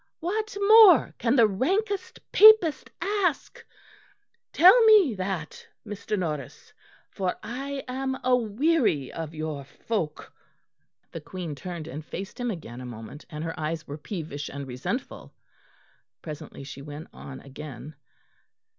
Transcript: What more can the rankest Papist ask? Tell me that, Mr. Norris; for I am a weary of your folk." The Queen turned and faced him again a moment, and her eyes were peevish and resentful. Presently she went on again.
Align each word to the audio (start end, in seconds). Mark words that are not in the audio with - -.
What 0.19 0.57
more 0.59 1.13
can 1.19 1.35
the 1.35 1.45
rankest 1.47 2.19
Papist 2.31 2.89
ask? 3.01 3.63
Tell 4.51 4.83
me 4.85 5.13
that, 5.13 5.67
Mr. 5.85 6.17
Norris; 6.17 6.73
for 7.11 7.35
I 7.43 7.83
am 7.87 8.17
a 8.23 8.35
weary 8.35 9.13
of 9.13 9.35
your 9.35 9.63
folk." 9.63 10.33
The 11.11 11.21
Queen 11.21 11.53
turned 11.53 11.87
and 11.87 12.03
faced 12.03 12.39
him 12.39 12.49
again 12.49 12.81
a 12.81 12.85
moment, 12.87 13.27
and 13.29 13.43
her 13.43 13.53
eyes 13.59 13.85
were 13.85 13.99
peevish 13.99 14.49
and 14.49 14.65
resentful. 14.67 15.35
Presently 16.23 16.63
she 16.63 16.81
went 16.81 17.07
on 17.13 17.39
again. 17.39 17.93